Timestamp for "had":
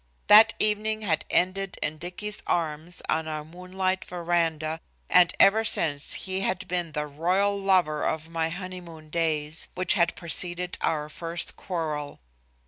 1.03-1.25, 6.41-6.67, 9.93-10.15